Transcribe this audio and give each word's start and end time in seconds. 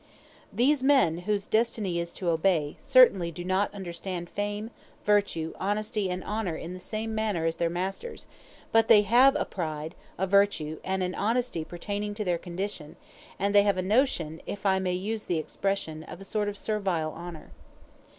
These 0.51 0.81
men, 0.81 1.19
whose 1.29 1.45
destiny 1.45 1.99
is 1.99 2.11
to 2.13 2.29
obey, 2.29 2.75
certainly 2.81 3.29
do 3.29 3.43
not 3.43 3.71
understand 3.71 4.31
fame, 4.31 4.71
virtue, 5.05 5.53
honesty, 5.59 6.09
and 6.09 6.23
honor 6.23 6.55
in 6.55 6.73
the 6.73 6.79
same 6.79 7.13
manner 7.13 7.45
as 7.45 7.57
their 7.57 7.69
masters; 7.69 8.25
but 8.71 8.87
they 8.87 9.03
have 9.03 9.35
a 9.35 9.45
pride, 9.45 9.93
a 10.17 10.25
virtue, 10.25 10.79
and 10.83 11.03
an 11.03 11.13
honesty 11.13 11.63
pertaining 11.63 12.15
to 12.15 12.23
their 12.25 12.39
condition; 12.39 12.95
and 13.37 13.53
they 13.53 13.61
have 13.61 13.77
a 13.77 13.83
notion, 13.83 14.41
if 14.47 14.65
I 14.65 14.79
may 14.79 14.93
use 14.93 15.25
the 15.25 15.37
expression, 15.37 16.01
of 16.05 16.19
a 16.19 16.25
sort 16.25 16.49
of 16.49 16.57
servile 16.57 17.11
honor. 17.11 17.51